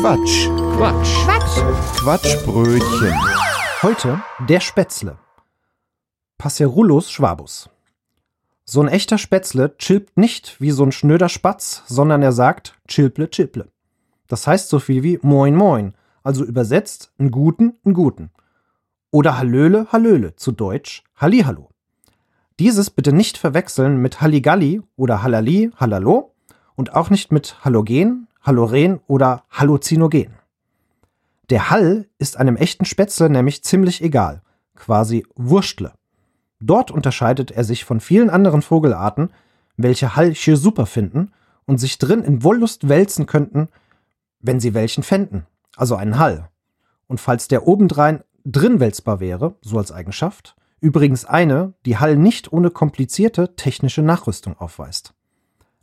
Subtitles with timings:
[0.00, 0.48] Quatsch.
[0.76, 1.24] Quatsch.
[1.24, 1.96] Quatsch.
[2.00, 3.14] Quatschbrötchen.
[3.82, 5.16] Heute der Spätzle.
[6.36, 7.70] Passerulus schwabus.
[8.66, 13.30] So ein echter Spätzle chilpt nicht wie so ein schnöder Spatz, sondern er sagt chilple
[13.30, 13.68] chilple.
[14.28, 18.30] Das heißt so viel wie moin moin, also übersetzt einen guten, einen guten.
[19.10, 21.70] Oder Hallöle, Hallöle, zu Deutsch Hallihallo.
[22.58, 26.34] Dieses bitte nicht verwechseln mit Halligalli oder Hallali, Hallalo
[26.74, 30.34] und auch nicht mit Halogen, Haloren oder Halluzinogen.
[31.50, 34.42] Der Hall ist einem echten Spätzle nämlich ziemlich egal,
[34.76, 35.92] quasi Wurstle.
[36.60, 39.30] Dort unterscheidet er sich von vielen anderen Vogelarten,
[39.76, 41.32] welche Hall schier super finden
[41.66, 43.68] und sich drin in Wollust wälzen könnten,
[44.40, 46.48] wenn sie welchen fänden, also einen Hall.
[47.08, 52.52] Und falls der obendrein drin wälzbar wäre, so als Eigenschaft, übrigens eine, die Hall nicht
[52.52, 55.14] ohne komplizierte technische Nachrüstung aufweist.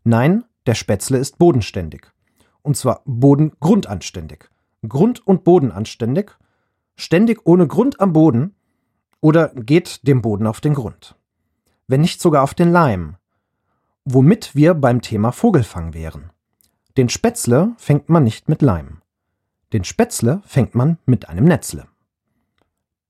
[0.05, 2.13] Nein, der Spätzle ist bodenständig.
[2.63, 4.49] Und zwar bodengrundanständig.
[4.87, 6.31] Grund und bodenanständig,
[6.95, 8.55] ständig ohne Grund am Boden
[9.21, 11.15] oder geht dem Boden auf den Grund.
[11.87, 13.15] Wenn nicht sogar auf den Leim.
[14.05, 16.31] Womit wir beim Thema Vogelfang wären.
[16.97, 19.01] Den Spätzle fängt man nicht mit Leim.
[19.71, 21.87] Den Spätzle fängt man mit einem Netzle.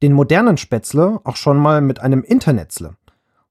[0.02, 2.96] Den modernen Spätzle auch schon mal mit einem Internetzle,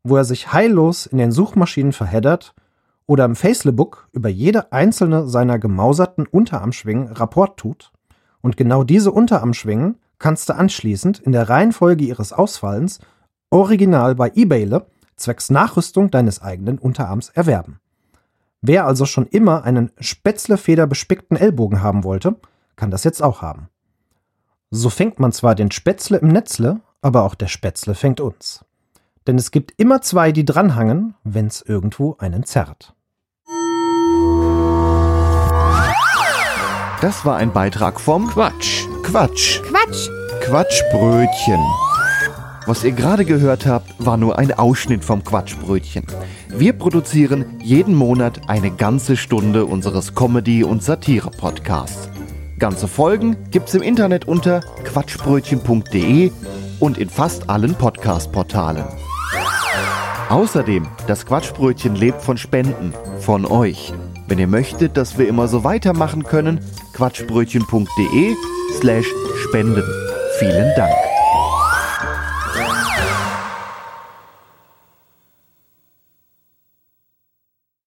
[0.02, 2.54] wo er sich heillos in den Suchmaschinen verheddert
[3.06, 7.92] oder im Facelebook über jede einzelne seiner gemauserten Unterarmschwingen Rapport tut.
[8.40, 13.00] Und genau diese Unterarmschwingen kannst du anschließend in der Reihenfolge ihres Ausfallens
[13.50, 14.86] original bei eBayle
[15.16, 17.80] zwecks Nachrüstung deines eigenen Unterarms erwerben.
[18.60, 22.36] Wer also schon immer einen Spätzlefeder-bespickten Ellbogen haben wollte,
[22.76, 23.68] kann das jetzt auch haben.
[24.70, 28.64] So fängt man zwar den Spätzle im Netzle, aber auch der Spätzle fängt uns.
[29.26, 32.94] Denn es gibt immer zwei, die dranhangen, wenn's irgendwo einen zerrt.
[37.00, 38.84] Das war ein Beitrag vom Quatsch.
[39.02, 39.60] Quatsch.
[39.62, 40.08] Quatsch.
[40.42, 41.60] Quatschbrötchen.
[42.66, 46.06] Was ihr gerade gehört habt, war nur ein Ausschnitt vom Quatschbrötchen.
[46.48, 52.08] Wir produzieren jeden Monat eine ganze Stunde unseres Comedy- und Satire-Podcasts.
[52.60, 56.30] Ganze Folgen gibt's im Internet unter quatschbrötchen.de
[56.78, 58.84] und in fast allen Podcast-Portalen.
[60.32, 63.92] Außerdem, das Quatschbrötchen lebt von Spenden, von euch.
[64.28, 66.58] Wenn ihr möchtet, dass wir immer so weitermachen können,
[66.94, 68.34] quatschbrötchen.de
[68.72, 69.06] slash
[69.44, 69.84] spenden.
[70.38, 71.11] Vielen Dank.